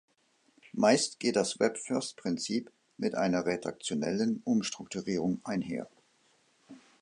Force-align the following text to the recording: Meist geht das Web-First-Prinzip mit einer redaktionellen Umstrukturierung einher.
Meist 0.73 1.19
geht 1.19 1.35
das 1.35 1.59
Web-First-Prinzip 1.59 2.71
mit 2.97 3.13
einer 3.13 3.45
redaktionellen 3.45 4.41
Umstrukturierung 4.45 5.41
einher. 5.43 5.87